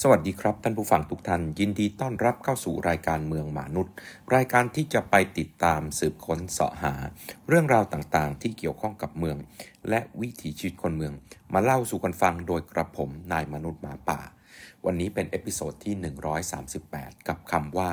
[0.00, 3.94] สวัสดีครับท่านผู้ฟังทุกท่านยินดีต้อนรับเข้าสู่รายการเมืองมนุษย์
[4.34, 6.94] รายการที่จะไปติดตามสืบค้นเสาะหา
[7.48, 9.36] เรื่องราวต่างๆ ที่เกี่ยวข้องกับเมือง
[9.88, 11.12] และวิถีชีวิตคนเมือง
[11.52, 14.20] มาเล่าสู่กันฟังโดยกระผมนายมนุษย์หมาป่า
[14.84, 15.94] วันนี้เป็น episode ที่
[16.62, 17.88] 138 กับคำว่า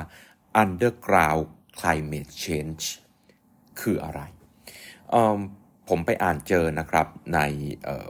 [0.62, 1.46] underground
[1.78, 2.84] climate change
[3.80, 4.20] คืออะไร
[5.90, 7.40] ผมไปอ่านเจอนะครับใน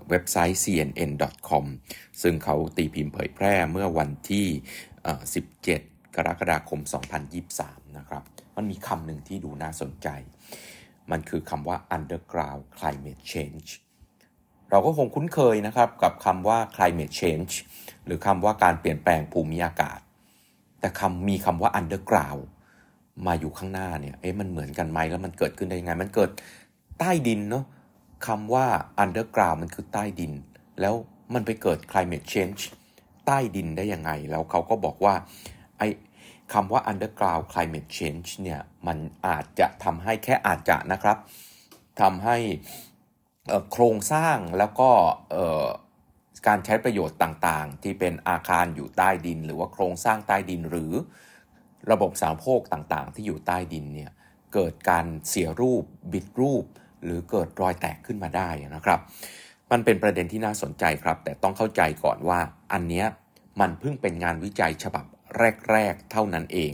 [0.08, 1.64] เว็บไซต์ cnn.com
[2.22, 4.46] ซึ่งเขาตีพิมพ์เผยแพร่เมื่อวันที่
[5.50, 6.80] 17 กรกฎาคม
[7.38, 8.22] 2023 นะครับ
[8.56, 10.08] มันมีคำหนึ่งที่ดูน่าสนใจ
[11.10, 13.68] มันคือคำว่า underground climate change
[14.70, 17.52] เราก็คงคุ้นเคยนะครับกับคำว่า climate change
[18.04, 20.00] หรือคำว่าการเปลี่ยนแปลงภูมิอากาศ
[20.80, 22.44] แต่คำมีคำว่า underground
[23.26, 26.30] มาอยู่ข้างหน้าเนี่ย เอ๊ะ มันเหมือนกันไหมแล้วมันเกิดขึ้นได้ยังไง มันเกิด
[27.00, 27.64] ใต้ดินเนาะ
[28.26, 28.66] คำว่า
[29.02, 30.32] underground มันคือใต้ดิน
[30.80, 30.94] แล้ว
[31.34, 32.60] มันไปเกิด climate change
[33.26, 35.14] ใต้ดินได้ยังไง แล้วเขาก็บอกว่า
[35.78, 35.88] ไอ้
[36.52, 41.18] คำว่า underground climate change เนี่ยมันอาจจะทำให้แค่อาจจะนะครับ
[42.00, 42.36] ทำให้
[43.72, 44.90] โครงสร้างแล้วก็
[46.46, 50.92] การใช้ประโยชน์ต่างๆ ที่เป็นอาคารอยู่ใต้ดิน หรือว่าโครงสร้างใต้ดินหรือ
[51.90, 54.10] ระบบสารโภคต่างๆ ที่อยู่ใต้ดินเนี่ย
[54.54, 56.64] เกิดการเสียรูปบิดรูป
[57.04, 59.00] หรือเกิดรอยแตกขึ้นมาได้นะครับ
[59.70, 62.40] มันเป็นประเด็นที่น่าสนใจครับ แต่ต้องเข้าใจก่อนว่า
[62.72, 63.04] อันนี้
[63.60, 65.04] มันเพิ่งเป็นงานวิจัยฉบับ
[65.70, 66.72] แรก ๆ เท่านั้นเอง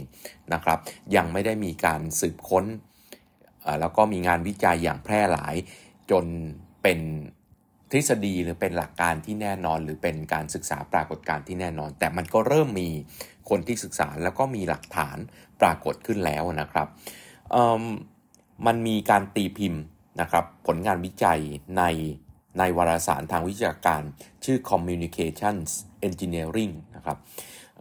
[0.52, 0.78] นะครับ
[1.16, 2.64] ยังไม่ได้มีการสืบค้น
[3.80, 5.54] แล้วก็มีงานวิจัยอย่างแพร่หลาย
[6.10, 6.24] จน
[6.82, 6.98] เป็น
[7.90, 12.88] ทฤษฎีหรือเป็นหลักการที่แน่นอน หรือเป็นการศึกษาปรากฏการณ์ที่แน่นอน แต่มันก็เริ่มมี
[13.50, 15.16] คนที่ศึกษาแล้วก็มีหลักฐาน
[15.60, 16.88] ปรากฏขึ้นแล้วนะครับ
[18.66, 19.82] มันมีการตีพิมพ์
[20.20, 21.40] นะครับผลงานวิจัย
[21.78, 21.82] ใน
[22.58, 24.02] ในวารสารทางวิชาการ
[24.44, 25.70] ชื่อ Communications
[26.06, 27.18] Engineering นะครับ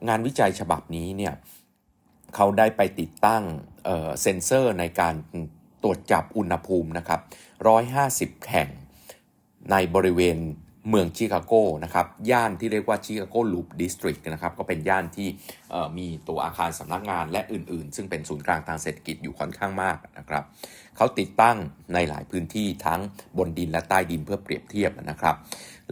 [0.08, 1.34] งานวิจัยฉบับนี้เนี่ย
[2.36, 3.44] เขาได้ไปติดตั้ง
[4.22, 5.16] เซนเซอร์ในการ
[5.84, 7.22] ตรวจจับอุณหภูมินะครับ
[7.86, 8.70] 150 แห่ง
[9.72, 10.38] ในบริเวณ
[10.90, 11.54] เมืองชิคาโก
[11.84, 15.28] นะครับย่านที่เรียกว่าชิคาโกลูปดิสตริกนะครับก็เป็นย่านที่
[15.98, 20.44] มีตัวอาคารสำนักงานและอื่นๆ ซึ่งเป็นศูนย์กลางทางเศรษฐกิจอยู่ค่อนข้างมากนะครับ
[20.96, 21.58] เขาติดตั้ง
[21.94, 23.02] ในหลายพื้นที่ทั้ง
[23.38, 25.36] บนดินและใต้ดินเพื่อเปรียบเทียบนะครับ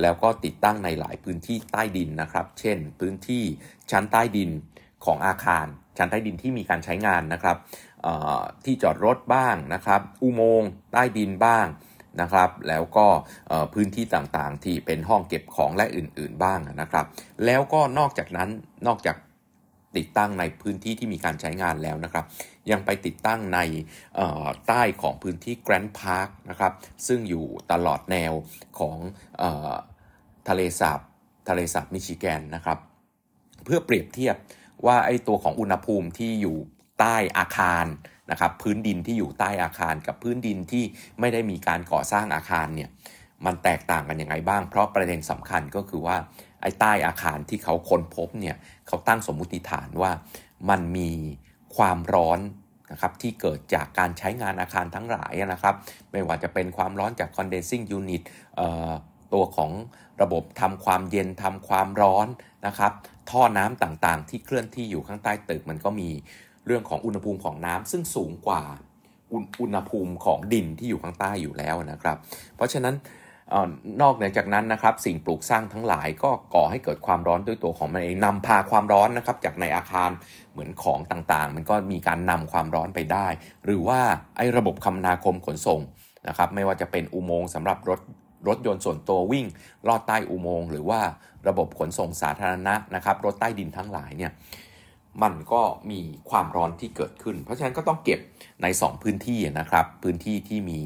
[0.01, 3.43] แล้วก็ติดตั้งในหลายพื้นที่ใต้ดินนะครับ เช่น พื้นที่
[3.91, 4.49] ชั้นใต้ดิน
[5.05, 5.65] ของอาคาร
[5.97, 7.57] ชั้นใต้ดินที่มีการใช้งานนะครับ
[8.65, 11.65] ที่จอดรถบ้างนะครับ อุโมงค์ใต้ดินบ้าง
[12.22, 13.07] นะครับ แล้วก็
[13.74, 17.06] พื้นที่ต่างๆ ที่เป็นห้องเก็บของและอื่นๆบ้างนะครับ
[17.46, 18.50] แล้วก็นอกจากนั้น
[18.88, 19.18] นอกจาก
[19.97, 22.25] ติดตั้งในพื้นที่ที่มีการใช้งานแล้วนะครับ
[22.72, 23.59] ยังไปติดตั้งใน
[24.68, 26.73] ใต้ของพื้นที่แกรนด์พาร์คนะครับ
[27.07, 28.34] ซึ่งอยู่ตลอดแนว
[28.79, 28.97] ของ
[30.50, 31.00] ทะเลสาบ
[31.50, 32.78] ทะเลสาบมิชิแกนนะครับ
[33.66, 34.35] เพื่อเปรียบเทียบ
[34.85, 36.57] ว่าไอ้ตัวของอุณหภูมิที่อยู่
[37.00, 37.85] ใต้อาคาร
[38.31, 40.84] นะครับพื้นดินที่อยู่ใต้อาคารกับพื้นดินที่
[41.19, 42.89] ไม่ได้มีการก่อสร้างอาคารเนี่ย
[43.45, 46.17] มันแตกต่างกันยังไงบ้าง เพราะประเด็นสำคัญก็คือว่า
[46.61, 48.56] ไอ้ใต้อาคารที่เขาค้นพบเนี่ย
[48.88, 50.11] เขาตั้งสมมุติฐานว่า
[50.69, 51.11] มันมี
[51.75, 52.39] ความร้อน
[52.91, 55.75] นะครับที่เกิดจากการใช้งานอาคารทั้งหลายนะครับ
[56.11, 58.22] ไม่ว่าจะเป็นความร้อนจาก condensing unit
[59.34, 59.72] ตัวของ
[60.22, 62.28] ระบบทำความเย็นทำความร้อน
[62.67, 62.91] นะครับ
[63.29, 66.09] ท่อน้ำต่างๆ ที่เคลื่อนที่อยู่ข้างใต้ตึกมันก็มี
[66.68, 68.63] เรื่องของอุณหภูมิของน้ำซึ่งสูงกว่า
[69.62, 72.18] อุณหภูมิของดินที่อยู่ข้างใต้อยู่แล้วนะครับ
[72.56, 72.96] เพราะฉะนั้น
[74.01, 80.09] นอกเหนือจากนั้นนะครับสิ่งปลูกสร้างทั้งหลายก็ก่อให้เกิดความร้อนด้วยตัวของมันเองนำพาความร้อนนะครับจากในอาคาร
[80.52, 83.28] เหมือนของต่างๆ มันก็มีการนำความร้อนไปได้
[83.66, 84.00] หรือว่า
[84.38, 85.81] ไอ้ระบบคมนาคมขนส่ง
[86.28, 88.00] นะครับไม่ว่าจะเป็นอุโมงค์สำหรับรถ
[88.47, 89.46] รถยนต์ส่วนตัววิ่ง
[89.88, 91.02] ลอดใต้อุโมงค์หรือว่า
[91.47, 94.31] ระบบขนส่งสาธารณะนะครับรถใต้ดินทั้งหลายเนี่ย
[95.22, 98.19] มันก็มีความร้อนที่เกิดขึ้น เพราะฉะนั้นก็ต้องเก็บ
[98.62, 100.79] ใน 2 พื้นที่นะครับ พื้นที่ที่มี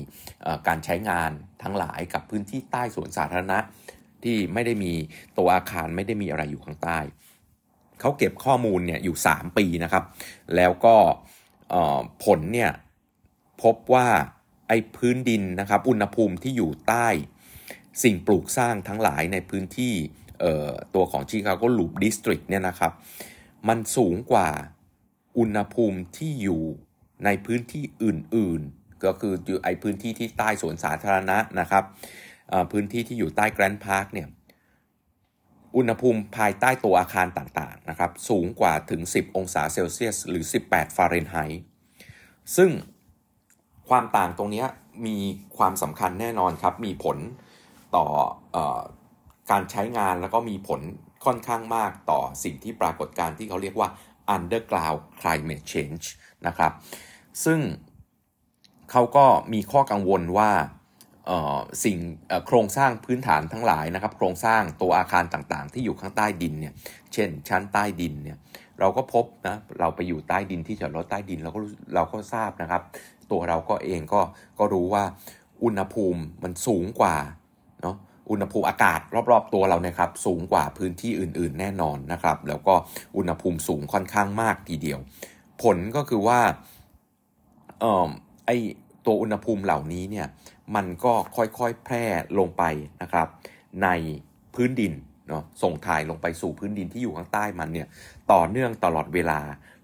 [0.68, 1.32] การใช้งาน
[1.64, 3.60] ทั้งหลายกับพื้นที่ใต้สวนสาธารณะ
[4.24, 4.94] ที่ไม่ได้มี
[5.38, 7.00] ตัวอาคารไม่ได้มีอะไรอยู่ข้างใต้
[8.00, 10.04] เขาเก็บข้อมูลเนี่ยอยู่ 3 ปีนะครับ
[10.56, 10.96] แล้วก็
[12.24, 12.72] ผลเนี่ย
[13.64, 14.08] พบว่า
[14.68, 17.08] ไอ้พื้นดินนะครับ อุณหภูมิที่อยู่ใต้
[18.04, 19.94] สิ่งปลูกสร้างทั้งหลายในพื้นที่
[20.96, 22.92] ตัวของ Chicago Loop District เนี่ยนะครับ
[23.68, 24.50] มันสูงกว่า
[25.38, 26.64] อุณหภูมิที่อยู่
[27.26, 31.84] ในพื้นที่อื่นๆ ก็คืออยู่ไอ้พื้นที่ที่ใต้สวนสาธารณะนะครับ
[32.72, 34.28] พื้นที่ที่อยู่ใต้ Grant Park เนี่ย
[35.78, 41.64] อุณหภูมิภายใต้ตัวอาคารต่างๆนะครับสูงกว่าถึง 10 องศาเซลเซียส หรือ 18 ฟาเรนไฮต์
[42.56, 42.70] ซึ่ง
[43.90, 44.66] ความต่างตรงนี้
[45.06, 45.18] มี
[45.58, 47.18] ความสำคัญแน่นอนครับ มีผล
[47.96, 48.06] ต่อ
[48.56, 48.58] อ
[49.52, 50.82] การใช้งานแล้วก็มีผล
[51.26, 53.90] ค่อนข้างมากต่อสิ่งที่ปรากฏการที่เขาเรียกว่า
[54.36, 56.06] underground climate change
[56.48, 56.72] นะครับ
[57.46, 57.60] ซึ่ง
[58.92, 60.52] เขาก็มีข้อกังวลว่า
[61.84, 61.98] สิ่ง
[62.48, 66.74] โครงสร้างพื้นฐานทั้งหลายนะครับ โครงสร้างตัวอาคารต่างๆ ที่อยู่ข้างใต้ดินเนี่ย
[67.14, 68.38] เช่น ชั้นใต้ดินเนี่ย
[68.80, 71.60] เราก็พบนะเราไปอยู่ใต้ดินที่จอดรถใต้ดินเราก็
[71.96, 72.82] เราก็ทราบนะครับ
[73.32, 74.22] ตัวเราก็เองก็
[74.60, 75.04] ก็รู้ว่า
[75.64, 77.16] อุณหภูมิมันสูงกว่า
[77.82, 77.96] เนาะ
[78.32, 79.00] อุณหภูมิอากาศ
[79.32, 82.76] รอบๆตัวเราเนี่ยครับสูงกว่าพื้นที่อื่นๆ แน่นอนนะครับ แล้วก็
[83.18, 85.00] อุณหภูมิสูงค่อนข้างมากทีเดียว
[85.62, 86.40] ผลก็คือว่า
[87.80, 88.10] เอ่อ
[88.46, 88.52] ไอ
[89.06, 90.28] ตัวอุณหภูมิเหล่านี้เนี่ย
[90.76, 92.06] มันก็ค่อยๆแพร่
[92.40, 92.64] ลงไป
[93.02, 93.28] นะครับ
[93.84, 93.90] ใน
[94.56, 94.94] พื้นดิน
[95.28, 97.88] เนาะส่งถ่ายลงไปสู่พื้นดินที่อยู่ข้างใต้มันเนี่ย
[98.32, 99.40] ต่อเนื่องตลอดเวลา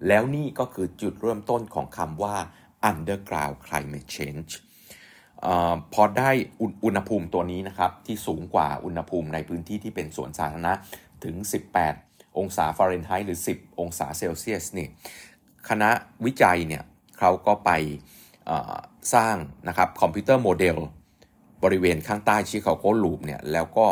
[0.08, 2.36] แล้วนี่ก็คือจุดเริ่มต้นของคำว่า
[2.90, 4.52] underground climate change
[5.46, 5.50] อ
[5.94, 6.32] พอได้
[6.86, 10.74] อุณหภูมิตัวนี้นะครับที่สูงกว่าอุณหภูมิในพื้นที่ที่เป็นสวนสาธารณะ
[11.24, 11.36] ถึง
[11.86, 14.88] 18 องศาฟาเรนไฮต์หรือ 10 องศาเซลเซียสนี่
[15.70, 15.90] คณะ
[16.26, 16.84] วิจัยเนี่ย
[17.20, 17.72] เขาก็ไป
[19.14, 19.36] สร้าง
[19.68, 20.78] นะครับ computer model
[21.64, 23.88] บริเวณข้างใต้ Chicago Loop เนี่ยแล้วก็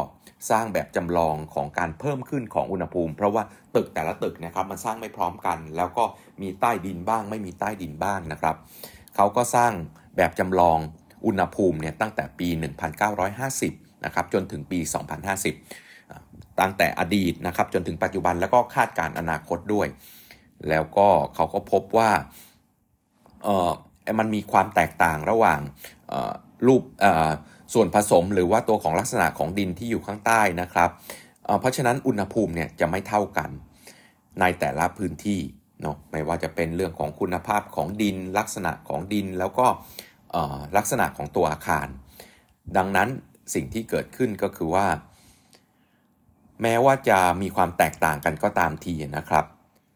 [0.50, 3.44] สร้างแบบจำลองของการเพิ่มขึ้นของอุณหภูมิ เพราะว่า
[3.76, 6.04] ตึกแต่ละตึกนะครับมันสร้างไม่พร้อมกัน แล้วก็
[6.42, 8.56] มีใต้ดินบ้าง ไม่มีใต้ดินบ้างนะครับ
[9.16, 9.72] เขาก็สร้าง
[10.18, 10.80] แบบจำลอง
[11.26, 12.48] อุณหภูมิเนี่ยตั้งแต่ปี
[13.26, 14.80] 1950 นะครับจนถึงปี
[15.50, 19.88] 2050 ตั้งแต่อดีตนะครับจนถึงปัจจุบันแล้วก็คาดการอนาคตด้วย
[20.70, 22.12] แล้วก็เขาก็พบว่า
[23.44, 23.70] เออ
[24.20, 25.60] มันมีความแตกต่างระหว่าง
[26.68, 26.84] รูป
[27.74, 30.90] ส่วนผสมหรือว่าตัวของลักษณะของดินที่อยู่ข้างใต้นะครับ
[31.60, 33.50] เพราะฉะนั้นอุณหภูมิเนี่ยจะไม่เท่ากัน
[34.40, 35.40] ในแต่ละพื้นที่
[35.82, 39.68] เนาะไม่ว่าจะเป็นเรื่องของคุณภาพของดินลักษณะของดินแล้วก็
[40.78, 41.88] ลักษณะของตัวอาคาร
[42.78, 43.10] ดังนั้น
[43.54, 44.88] สิ่งที่เกิดขึ้นก็คือว่า
[46.62, 49.46] แม้ว่าจะมีความแตกต่างกันก็ตามทีนะครับ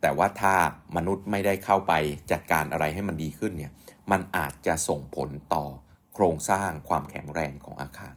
[0.01, 0.55] แต่ว่าถ้า
[0.95, 1.93] มนุษย์ไม่ได้เข้าไป
[2.31, 3.71] จัดการอะไรให้มันดีขึ้นเนี่ย
[4.11, 5.65] มันอาจจะส่งผลต่อ
[6.13, 8.15] โครงสร้างความแข็งแรงของอาคาร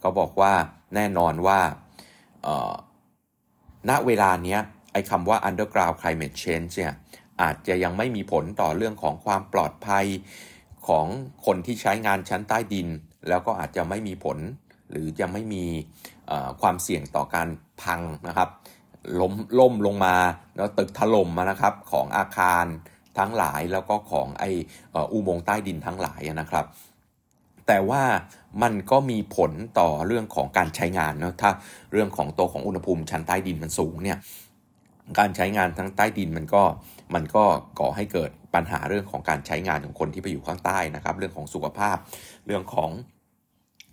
[0.00, 0.52] เขาบอกว่า
[0.94, 1.60] แน่นอนว่า
[3.90, 4.58] ณเวลานี้
[4.92, 6.94] ไอ้คำว่า underground climate change เนี่ย
[7.42, 10.06] อาจจะยังไม่มีผลต่อเรื่องของความปลอดภัย
[10.88, 11.06] ของ
[11.46, 12.88] คนที่ใช้งานชั้นใต้ดิน
[13.28, 14.38] แล้วก็อาจจะไม่มีผล
[14.90, 15.64] หรือยังไม่มี
[16.60, 17.48] ความเสี่ยงต่อการ
[17.82, 18.48] พังนะครับ
[19.20, 20.16] ล้มล่มลงมา
[20.56, 22.64] แล้วตึกถล่มมานะครับของอาคาร
[23.18, 24.44] ทั้งหลายแล้วก็ของไอ
[25.12, 26.66] อุโมงค์ใต้ดินทั้งหลายนะครับ
[27.66, 28.02] แต่ว่า
[28.62, 31.50] มันก็มีผลต่อเรื่องของการใช้งานนะถ้า
[31.92, 34.18] เรื่องของตัวของอุณหภูมิชั้นใต้ดินมันสูงเนี่ย
[35.18, 36.62] การใช้งานทั้งใต้ดินมันก็
[37.14, 37.44] มันก็
[37.80, 41.96] ก่อให้เกิดปัญหาเรื่องของการใช้งานของคนที่ไปอยู่ข้างใต้นะครับ เรื่องของสุขภาพ
[42.46, 42.90] เรื่องของ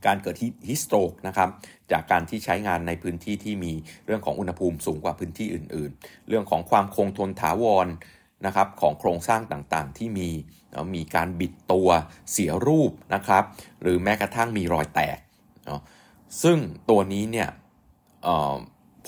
[0.05, 0.35] การเกิด
[0.67, 1.49] ฮิสโตรกนะครับ
[1.91, 3.73] จากการที่ใช้งานในพื้นที่ที่มี
[4.05, 7.87] เรื่องของอุณหภูมิสูงกว่าพื้นที่อื่น ๆ เรื่องของความคงทนถาวร
[8.45, 10.29] นะครับของโครงสร้างต่างๆ ที่มี
[10.95, 11.89] มีการบิดตัว
[12.31, 13.43] เสียรูปนะครับ
[13.81, 15.17] หรือแม้กระทั่งมีรอยแตก
[15.65, 15.81] เนาะ
[16.43, 16.57] ซึ่ง
[16.89, 17.49] ตัวนี้เนี่ย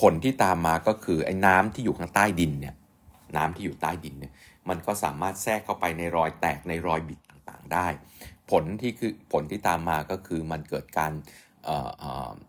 [0.00, 2.74] ผลที่ตามมาก็คือไอ้น้ำที่อยู่ข้างใต้ดินเนี่ย
[3.36, 4.32] น้ำที่อยู่ใต้ดินเนี่ย
[4.68, 7.86] มันก็สามารถแทรกเข้าไปในรอยแตกในรอยบิดต่างๆได้
[8.50, 11.12] ผลที่คือผลที่ตามมาก็คือมันเกิดการ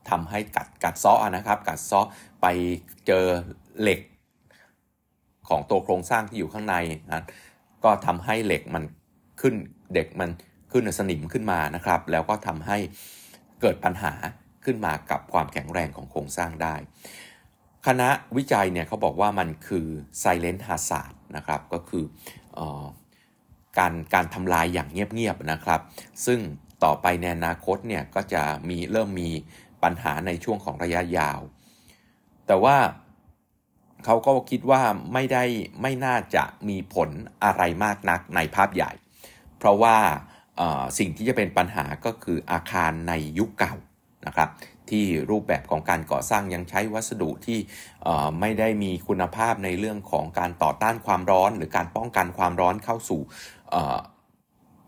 [0.09, 1.99] ทำให้กัดกัดซ้อนะครับ กัดซ้อ
[2.41, 2.47] ไป
[3.07, 3.25] เจอ
[3.81, 3.99] เหล็ก
[5.49, 6.75] ของตัวโครงสร้างที่อยู่ข้างใน
[7.11, 7.23] นะ
[7.83, 8.83] ก็ทำให้เหล็กมัน
[9.41, 9.55] ขึ้น
[9.93, 10.29] เด็กมัน
[10.71, 12.77] ขึ้นสนิมขึ้นมานะครับ แล้วก็ทำให้
[13.61, 14.13] เกิดปัญหา
[14.65, 16.75] ขึ้นมากับความแข็งแรงของโครงสร้างได้
[17.87, 19.87] คณะวิจัยเนี่ยเขาบอกว่ามันคือ
[20.21, 22.03] silent hazard นะครับก็คือ
[22.57, 22.59] อ
[23.77, 25.81] การการทำลายอย่างเงียบๆนะครับ
[26.25, 26.39] ซึ่ง
[26.83, 29.29] ต่อไปในอนาคตเนี่ยก็จะมีเริ่มมี
[29.83, 31.39] ปัญหาในช่วงของระยะยาว
[32.47, 32.77] แต่ว่า
[34.05, 34.81] เขาก็คิดว่า
[35.13, 35.43] ไม่ได้
[35.81, 37.09] ไม่น่าจะมีผล
[37.43, 38.91] อะไรมากนักในภาพใหญ่
[39.57, 39.97] เพราะว่า
[40.99, 43.75] สิ่งที่จะเป็นปัญหาก็คืออาคารในยุคเก่า
[44.27, 44.49] นะครับ
[44.91, 47.59] ที่รูปแบบของการก่อสร้างยังใช้วัสดุที่
[48.39, 53.21] ไม่ได้มีคุณภาพในเรื่องของการต่อต้านความร้อน หรือการป้องกันความร้อนเข้าสู่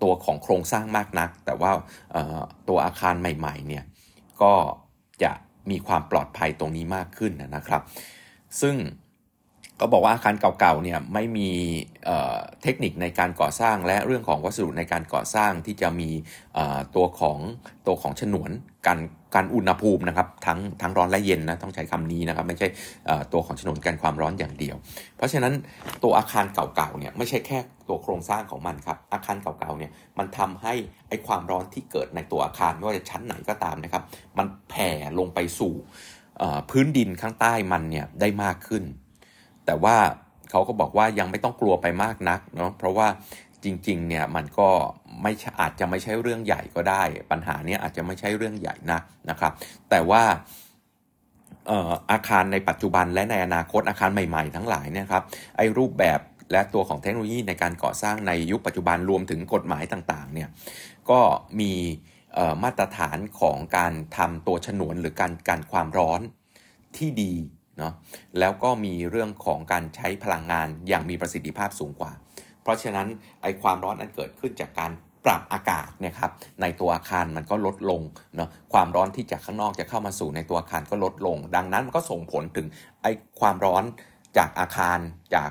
[0.02, 1.72] ตัวของโครงสร้างมากนัก แต่ว่า
[2.68, 3.84] ตัวอาคารใหม่ๆเนี่ย
[4.42, 4.54] ก็
[5.24, 5.32] จะ
[5.70, 7.82] มีความปลอดภัยตรงนี้มากขึ้นนะครับ
[8.62, 8.76] ซึ่ง
[9.80, 11.50] ก็บอกว่าอาคารเก่าๆเนี่ยไม่มี
[12.64, 16.10] เทคนิคในการก่อสร้างและเรื่องของวัสดุในการก่อสร้างที่จะมี
[16.96, 17.40] ตัวของ
[17.88, 18.50] ตัวของฉนวน
[18.88, 19.00] การ
[19.36, 22.68] การอุณหภูมินะครับทั้งทั้งร้อนและเย็นนะต้องใช้คำนี้นะครับไม่ใช่
[23.34, 24.76] ตัวของฉนวนกันความร้อนอย่างเดียว
[25.18, 25.54] เพราะฉะนั้น
[26.04, 30.74] ตัวอาคารเก่าๆเนี่ยไม่ใช่แค่ตัวโครงสร้างของมันครับอาคารเก่าๆเนี่ยมันทำให้
[31.10, 34.04] ไอความร้อนที่เกิดในตัวอาคารไม่ว่าจะชั้นไหนก็ตามนะครับ
[34.38, 35.74] มันแผ่ลงไปสู่
[36.70, 38.84] พื้นดินข้างใต้มันเนี่ยได้มากขึ้น
[39.66, 39.96] แต่ว่า
[40.52, 43.08] เขาก็บอกว่ายังไม่ต้องกลัวไปมากนักเนาะเพราะว่า
[43.66, 44.70] จริงๆเนี่ยมันก็
[45.22, 49.54] ไม่อาจจะไม่ใช่เรื่องใหญ่ก็ได้ ปัญหานี้อาจจะไม่ใช่เรื่องใหญ่นักนะครับ
[49.90, 50.24] แต่ว่า
[52.12, 55.24] อาคารในปัจจุบันและในอนาคตอาคารใหม่ๆ ทั้งหลายเนี่ยครับ
[55.58, 56.20] ไอ้รูปแบบ
[56.52, 60.50] และตัวของเทคโนโลยีในการก่อสร้างในยุคปัจจุบันรวมถึงกฎหมายต่างๆเนี่ย
[61.10, 61.20] ก็
[61.60, 61.74] มี
[62.64, 66.22] มาตรฐานของการทำตัวฉนวนหรือการการความร้อน
[66.98, 67.34] ที่ดี
[67.78, 67.94] เนาะ
[68.40, 72.12] แล้วก็มีเรื่องของการใช้พลังงานอย่างมีประสิทธิภาพสูงกว่า
[72.64, 73.08] เพราะฉะนั้น
[73.42, 74.92] ไอความร้อนนั้นเกิดขึ้นจากการ
[75.26, 78.02] ปรับอากาศเนี่ยครับในตัวอาคารมันก็ลดลง
[78.36, 82.68] เนาะความร้อนที่จากข้างนอกจะเข้ามาสู่ในตัวอาคารก็ลดลง ดังนั้นมันก็ส่งผลถึง
[83.02, 83.08] ไอ
[83.40, 83.84] ความร้อน
[84.38, 84.98] จากอาคาร
[85.36, 85.50] จาก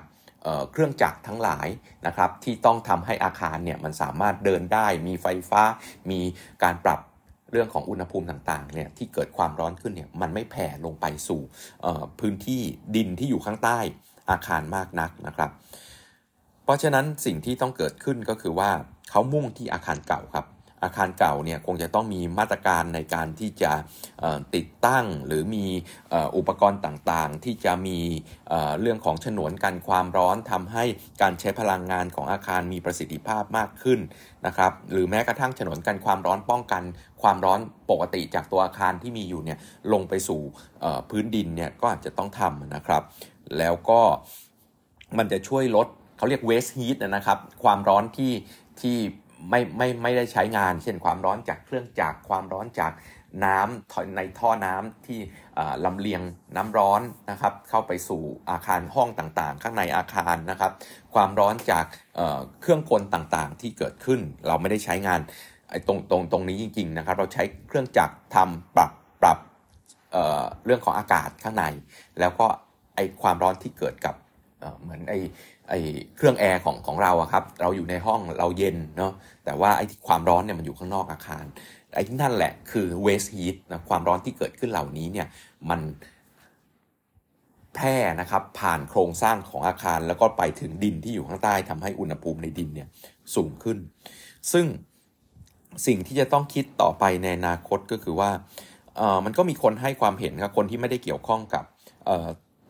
[0.73, 1.69] เครื่องจักรทั้งหลาย
[2.07, 5.63] นะครับที่ต้องทำให้อาคารเนี่ยมันสามารถเดินได้มีไฟฟ้า
[6.11, 6.21] มี
[6.63, 7.01] การปรับ
[7.51, 11.41] เรื่องของอุณหภูมิต่างๆเนี่ยที่เกิดความร้อนขึ้นเนี่ยมันไม่แผ่ลงไปสู่
[12.21, 12.63] พื้นที่
[12.97, 13.79] ดินที่อยู่ข้างใต้
[14.31, 15.51] อาคารมากนักนะครับ
[16.65, 18.71] เพราะฉะนั้นสิ่งที่ต้องเกิดขึ้นก็คือว่า
[19.11, 20.47] เขามุ่งที่อาคารเก่าครับ
[20.85, 23.73] อาคารเก่าเนี่ยคงจะต้องมีมาตรการในการที่จะ
[24.55, 25.67] ติดตั้งหรือมี
[26.37, 27.99] อุปกรณ์ต่างๆ ที่จะมี
[28.81, 30.85] เรื่องของฉนวนกันความร้อนทำให้
[31.23, 34.01] การใช้พลังงานของอาคารมีประสิทธิภาพมากขึ้น
[34.47, 36.83] นะครับหรือแม้กระทั่งฉนวนกันความร้อนป้องกัน
[37.23, 39.59] ความร้อนปกติจากตัวอาคารที่มีอยู่เนี่ย
[39.93, 40.41] ลงไปสู่
[41.11, 43.03] พื้นดินเนี่ยก็อาจจะต้องทำนะครับ
[43.59, 44.01] แล้วก็
[45.19, 45.89] มันจะช่วยลด
[46.23, 48.33] เขาเรียก waste heat นะครับ ความร้อนที่
[48.81, 48.97] ที่
[49.51, 52.93] ไม่ไม่ไม่ได้ใช้งาน เช่นความร้อนจากเครื่องจักรความร้อนจาก
[53.45, 55.19] น้ำในท่อน้ำที่
[55.85, 56.23] ลำเลียง
[56.57, 60.73] น้ำร้อนนะครับเข้าไปสู่อาคารห้องต่างๆ ข้างในอาคารนะครับ
[61.15, 61.85] ความร้อนจาก
[62.61, 65.21] เครื่องกลต่างๆ ที่เกิดขึ้น เราไม่ได้ใช้งาน
[65.71, 69.39] ไอ้ตรงตรงตรงนี้จริง ๆนะครับ เราใช้เครื่องจักรทำปรับปรับ
[70.13, 71.65] เเรื่องของอากาศข้างใน
[72.21, 72.47] แล้วก็
[72.95, 74.17] ไอความร้อนที่เกิดกับ
[74.83, 75.15] เหมือนไอ
[75.73, 75.79] ไอ
[76.17, 79.13] เครื่องแอร์ของของเราอะครับเราอยู่ในห้องเราเย็นเนาะ
[79.45, 81.45] แต่ว่าไอ้ความร้อนเนี่ยมันอยู่ข้างนอกอาคาร
[81.95, 85.27] ไอ้ที่นั่นแหละคือ waste heat นะความร้อนที่เกิดขึ้นเหล่านี้เนี่ย
[85.71, 85.81] มัน
[87.75, 92.89] แพร่นะครับผ่านโครงสร้างของอาคารแล้วก็ไปถึงดินที่อยู่ข้างใต้ทำให้อุณหภูมิในดินเนี่ย
[93.35, 93.79] สูงขึ้น
[94.53, 94.67] ซึ่ง
[95.87, 98.31] สิ่งที่จะต้องคิดต่อไปในอนาคตก็คือว่า
[98.97, 101.65] เออมันก็มีคนให้ความเห็นครับคนที่ไม่ได้เกี่ยวข้องกับ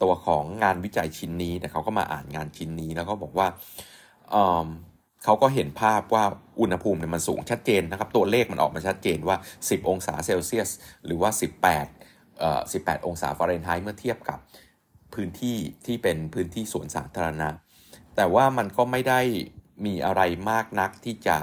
[0.03, 3.49] ตัวของงานวิจัยชิ้นนี้แต่เขาก็มาอ่านงานชิ้นนี้แล้วก็บอกว่า
[5.25, 6.25] เขาก็เห็นภาพว่า
[6.61, 10.71] อุณหภูมิเนี่ยมันสูงชัดเจนนะครับ ตัวเลขมันออกมาชัดเจนว่า 10 องศาเซลเซียส
[11.05, 11.31] หรือว่า
[11.85, 14.39] 18เอ่อ18 องศาฟาเรนไฮต์เมื่อเทียบกับ
[15.15, 17.49] พื้นที่ที่เป็นพื้นที่สวนสาธารณะ
[18.17, 19.21] แต่ว่ามันก็ไม่ได้
[19.87, 21.37] มีอะไรมากนักที่จะ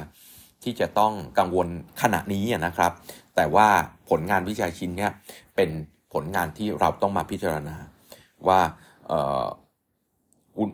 [0.63, 1.67] ที่จะต้องกังวล
[2.01, 2.91] ขณะนี้นะครับ
[3.35, 3.67] แต่ว่า
[4.09, 5.07] ผลงานวิจัยชิ้นนี้
[5.55, 5.69] เป็น
[6.13, 7.75] ผลงานที่เราต้องมาพิจารณา
[8.47, 8.61] ว่า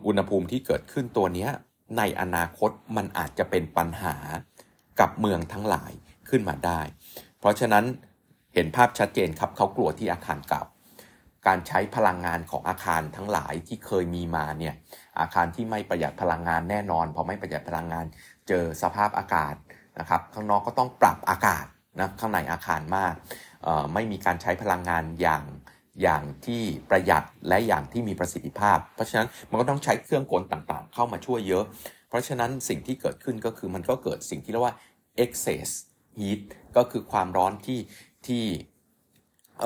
[0.06, 1.48] อุณหภูมิที่เกิดขึ้นตัวนี้
[1.98, 4.16] ในอนาคตมันอาจจะเป็นปัญหา
[5.00, 5.92] กับเมืองทั้งหลาย
[6.28, 6.80] ขึ้นมาได้
[7.40, 7.84] เพราะฉะนั้น
[8.54, 10.62] เห็นภาพชัดเจนครับเขากลัวที่อาคารเก่า
[11.46, 14.74] การใช้พลังงานของอาคารทั้งหลายที่เคยมีมาเนี่ย
[15.20, 18.04] อาคารที่ไม่ประหยัดพลังงานแน่นอนพอไม่ประหยัดพลังงาน
[18.48, 19.54] เจอสภาพอากาศ
[19.98, 21.66] นะครับข้างนอกก็ต้องปรับอากาศ
[21.98, 23.14] นะข้างในอาคารมาก
[23.94, 25.42] ไม่มีการใช้พลังงานอย่าง
[26.02, 31.64] อย่างที่ประหยัดและอย่างที่มีประสิทธิภาพ เพราะฉะนั้นมันก็ต้องใช้เครื่องกลต่างๆ เข้ามาช่วยเยอะ
[32.08, 34.74] เพราะฉะนั้นสิ่งที่เกิดขึ้นก็คือมันก็เกิดสิ่งที่เรียกว่า
[35.24, 35.68] excess
[36.18, 36.40] heat
[36.76, 37.80] ก็คือความร้อนที่
[38.26, 38.44] ที่
[39.58, 39.62] เ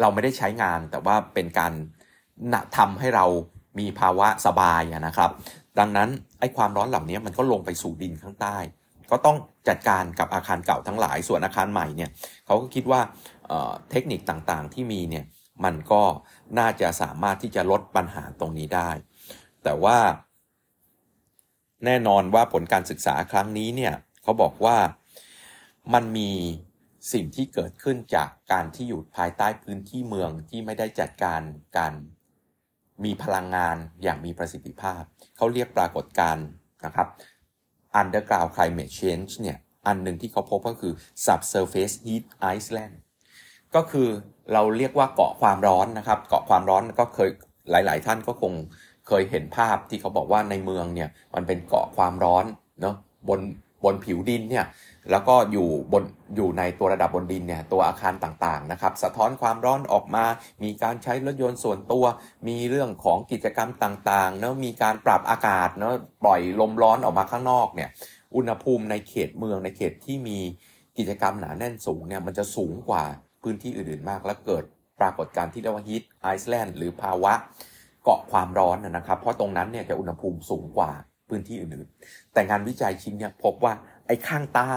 [0.00, 1.72] เราไม่ได้ใช้งานแต่ว่าเป็นการ
[2.76, 3.26] ทำให้เรา
[3.78, 5.30] มีภาวะสบายนะครับ
[5.78, 6.08] ดังนั้น
[6.40, 8.56] ไอ้ความร้อนเหล่านี้มันก็ลงไปสู่ดินข้างใต้
[9.10, 9.36] ก็ต้อง
[9.68, 12.10] จัดการกับอาคารเก่าทั้งหลายส่วนอาคารใหม่เนี่ย
[12.46, 13.00] เขาก็คิดว่า
[13.90, 15.24] เทคนิคต่างๆ ที่มีเนี่ย
[15.64, 16.02] มันก็
[16.58, 18.90] น่าจะสามารถที่จะลดปัญหาตรงนี้ได้
[19.64, 19.98] แต่ว่า
[21.84, 24.76] แน่นอนว่าผลการศึกษาครั้งนี้เนี่ยเขาบอกว่า
[25.94, 26.30] มันมี
[27.12, 31.40] สิ่งที่เกิดขึ้นจากการที่อยู่ภายใต้พื้นที่เมืองที่ไม่ได้จัดการ
[31.78, 31.92] การ
[33.04, 35.02] มีพลังงานอย่างมีประสิทธิภาพ
[35.36, 36.46] เขาเรียกปรากฏการณ์
[36.84, 37.08] นะครับ
[38.00, 40.92] underground climate change เนี่ย อันหนึ่งที่เขาพบก็คือ
[41.26, 42.24] subsurface heat
[42.56, 42.94] Iceland
[43.74, 44.08] ก็คือ
[44.52, 47.30] เราเรียกว่าเกาะความร้อนนะครับ เกาะความร้อนก็เคย
[47.70, 48.52] หลาย ๆ ท่านก็คง
[49.08, 52.44] เคยเห็นภาพที่เขาบอกว่าในเมืองเนี่ยมันเป็นเกาะความร้อน
[52.80, 52.94] เนาะ
[53.28, 53.40] บน
[53.84, 54.66] บนผิวดินเนี่ย
[55.10, 56.04] แล้วก็อยู่บน
[56.36, 60.24] อยู่ในตัวระดับบนดินเนี่ยตัวอาคารต่างๆนะครับ สะท้อนความร้อนออกมา
[60.62, 62.04] มีการใช้รถยนต์ส่วนตัว
[62.48, 67.90] มีเรื่องของกิจกรรมต่างๆเนาะมีการปรับอากาศเนาะปล่อยลมร้อนออกมาข้างนอกเนี่ย
[68.36, 70.38] อุณหภูมิในเขตเมืองในเขตที่มี
[70.98, 73.04] กิจกรรมหนาแน่นสูงเนี่ยมันจะสูงกว่า
[73.42, 74.64] พื้นที่อื่นๆมาก แล้วเกิด
[75.00, 77.32] ปรากฏการณ์ที่เรียกว่าฮีทไอซ์แลนด์หรือภาวะ
[78.04, 80.90] เกาะความร้อนนะครับ เพราะตรงนั้นเนี่ยจะอุณหภูมิสูงกว่า
[81.28, 83.72] พื้นที่อื่นๆ แต่งานวิจัยชิ้นเนี่ยพบว่า
[84.06, 84.76] ไอ้ข้างใต้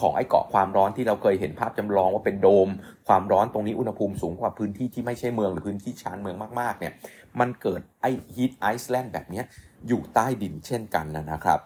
[0.00, 2.68] ของไอ้เกาะความร้อนที่เราเคยเห็นภาพจำลองว่าเป็นโดม
[3.08, 6.92] ความร้อนตรงนี้อุณหภูมิสูงกว่าพื้นที่ที่ไม่ใช่เมืองหรือพื้นที่ชานเมืองมากๆเนี่ย
[7.40, 9.42] มันเกิดไอ้ heat island แบบนี้
[9.88, 11.60] อยู่ใต้ดินเช่นกันนะครับ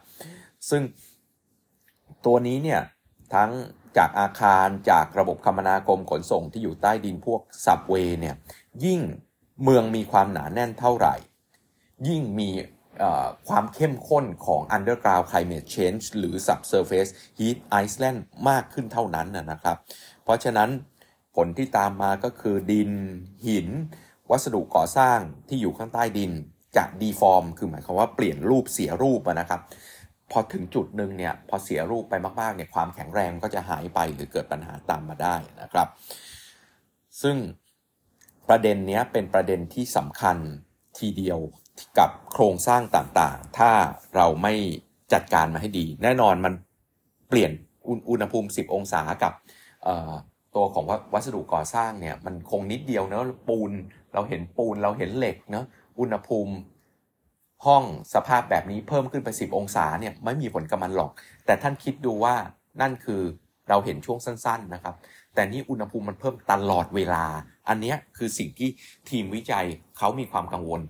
[0.71, 0.83] ซึ่ง
[2.26, 2.80] ตัวนี้เนี่ย
[3.35, 3.50] ทั้ง
[3.98, 8.36] จากอาคารจากระบบคมนาคมขนส่งที่อยู่ใต้ดินพวก subway เนี่ย
[8.84, 9.00] ยิ่ง
[9.62, 11.14] เมืองมีความหนาแน่นเท่าไหร่
[12.08, 12.50] ยิ่งมี
[13.48, 19.76] ความเข้มข้นของ underground climate change หรือ subsurface heat Iceland มากขึ้นเท่านั้นนะครับ
[20.24, 20.70] เพราะฉะนั้น
[21.36, 22.90] ผลที่ตามมาก็คือดิน
[23.46, 23.68] หิน
[24.30, 26.32] วัสดุก่อสร้างที่อยู่ข้างใต้ดิน
[26.76, 29.60] จะ deform คือหมายความว่าเปลี่ยนรูปเสียรูปนะครับ
[30.30, 35.88] พอถึงจุดหนึ่งเนี่ยพอเสียรูปไปมากๆเนี่ยความแข็งแรงก็จะหายไปหรือเกิดปัญหาตามมาได้นะครับ
[37.23, 37.37] ซึ่ง
[38.49, 40.37] ประเด็นนี้เป็นประเด็นที่สำคัญ
[40.99, 41.38] ทีเดียว
[41.99, 43.71] กับโครงสร้างต่างๆ ถ้า
[44.16, 44.54] เราไม่
[45.12, 46.54] จัดการมาให้ดี แน่นอนมัน
[47.28, 47.52] เปลี่ยน
[48.11, 49.33] อุณหภูมิ 10 องศากับ
[50.54, 53.71] ตัวของวัสดุก่อสร้างเนี่ยมันคงนิดเดียวเนะปูน
[54.14, 55.64] เราเห็นปูนเราเห็นเหล็กเนะ
[55.99, 56.52] อุณหภูมิ
[57.64, 57.82] ห้อง
[58.14, 61.10] สภาพแบบนี้เพิ่มขึ้นไป 10 องศาเนี่ยไม่มีผลกับมันหรอก
[61.46, 62.34] แต่ท่านคิดดูว่า
[62.80, 63.22] นั่นคือ
[63.68, 64.94] เราเห็นช่วงสั้น ๆนะครับ
[65.34, 67.25] แต่นี่อุณหภูมิมันเพิ่มตลอดเวลา
[67.68, 68.68] อันนี้คือสิ่งที่
[69.10, 69.66] ทีมวิจัย
[69.98, 70.80] เขามีความกังวล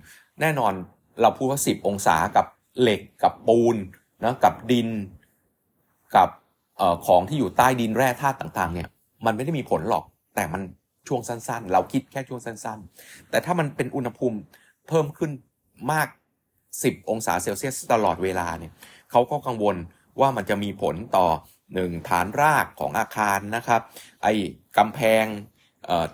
[0.41, 0.73] แน่นอน
[1.21, 2.47] เราพูดว่า 10 องศากับ
[2.81, 3.77] เหล็กกับปูน
[4.25, 4.89] นะกับดิน
[6.17, 6.29] กับ
[6.81, 8.89] ออของที่อยู่ใต้ดินแร่ธาตุต่างๆ เนี่ย
[9.27, 10.05] มันไม่ได้มีผลหรอก
[10.35, 10.63] แต่มัน
[11.09, 14.39] ช่วงสั้นๆ เราคิดแค่ช่วงสั้น ๆ แต่ถ้ามันเป็นอุณหภูมิ
[14.89, 15.31] เพิ่มขึ้น
[15.93, 16.09] มาก
[16.85, 18.73] 10 องศาเซลเซียสตลอดเวลาเนี่ย
[19.11, 19.77] เขาก็กังวล
[20.21, 21.27] ว่ามันจะมีผลต่อ
[21.75, 23.83] หนึ่งฐานรากของอาคารนะครับ
[24.23, 24.33] ไอ้
[24.79, 25.25] กำแพง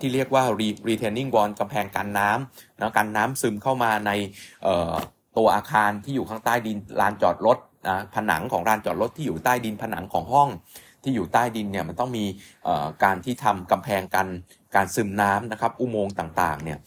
[0.00, 0.45] ที่เรียกว่า
[0.88, 4.11] retaining wall กำแพงกันน้ำนะกันน้ำซึมเข้ามาใน
[5.37, 10.48] ตัวอาคารที่อยู่ข้างใต้ดินลานจอดรถนะผนังของลานจอดรถที่อยู่ใต้ดินผนังของห้อง
[11.03, 12.25] ที่อยู่ใต้ดินเนี่ยมันต้องมี
[13.05, 14.27] การที่ทำกำแพงกัน
[14.77, 16.79] การซึมน้ำนะครับ อุโมงค์ต่างๆเนี่ย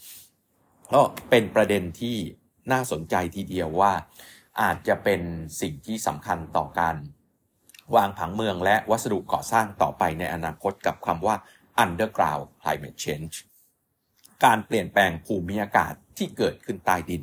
[0.92, 2.16] ก็เป็นประเด็นที่
[2.72, 3.92] น่าสนใจทีเดียวว่า
[4.62, 5.20] อาจจะเป็น
[5.60, 6.96] สิ่งที่สำคัญต่อการ
[7.96, 11.36] วางผังเมืองและวัสดุก่อสร้างต่อไปในอนาคตกับคำว่า
[11.84, 13.34] underground climate change
[14.44, 17.22] การเปลี่ยนแปลงภูมิอากาศที่เกิดขึ้นใต้ดิน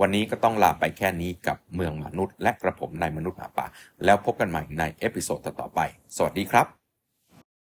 [0.00, 3.66] วันนี้ก็ต้องลาไปแค่นี้กับเมืองมนุษย์ และกระผมนายมนุษย์หมาป่า
[4.04, 5.80] แล้วพบกันใหม่ใน episode ต่อไป
[6.16, 6.83] สวัสดีครับ